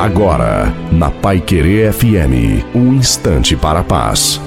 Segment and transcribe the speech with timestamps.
[0.00, 4.40] Agora, na Pai Querer FM, um instante para a paz.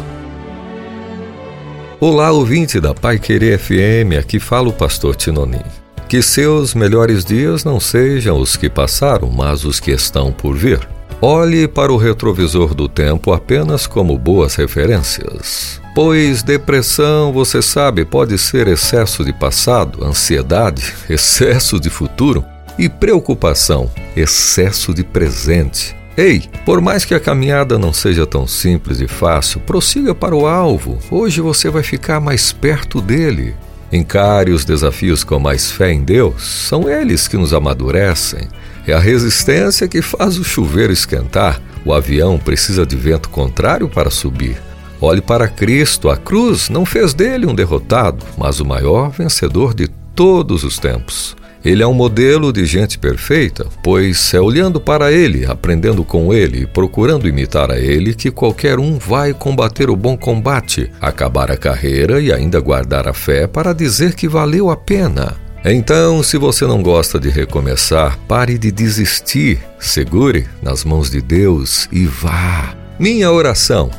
[1.99, 5.61] Olá, ouvinte da Pai Querer FM, aqui fala o pastor Tinonim.
[6.09, 10.79] Que seus melhores dias não sejam os que passaram, mas os que estão por vir.
[11.21, 15.79] Olhe para o retrovisor do tempo apenas como boas referências.
[15.93, 22.43] Pois depressão, você sabe, pode ser excesso de passado, ansiedade, excesso de futuro
[22.75, 25.95] e preocupação, excesso de presente.
[26.15, 30.45] Ei, por mais que a caminhada não seja tão simples e fácil, prossiga para o
[30.45, 30.99] alvo.
[31.09, 33.55] Hoje você vai ficar mais perto dele.
[33.91, 38.47] Encare os desafios com mais fé em Deus, são eles que nos amadurecem.
[38.87, 41.61] É a resistência que faz o chuveiro esquentar.
[41.85, 44.61] O avião precisa de vento contrário para subir.
[45.01, 49.87] Olhe para Cristo, a cruz não fez dele um derrotado, mas o maior vencedor de
[50.15, 51.35] todos os tempos.
[51.63, 56.63] Ele é um modelo de gente perfeita, pois é olhando para ele, aprendendo com ele
[56.63, 61.57] e procurando imitar a ele que qualquer um vai combater o bom combate, acabar a
[61.57, 65.37] carreira e ainda guardar a fé para dizer que valeu a pena.
[65.65, 71.87] Então, se você não gosta de recomeçar, pare de desistir, segure nas mãos de Deus
[71.89, 72.75] e vá.
[72.99, 73.89] Minha oração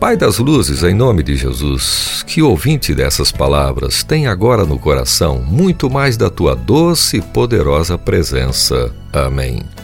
[0.00, 5.44] Pai das luzes, em nome de Jesus, que ouvinte dessas palavras tenha agora no coração
[5.46, 8.90] muito mais da tua doce e poderosa presença.
[9.12, 9.60] Amém.